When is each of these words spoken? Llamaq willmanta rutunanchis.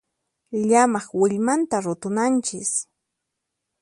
Llamaq 0.67 1.07
willmanta 1.19 1.77
rutunanchis. 1.85 2.71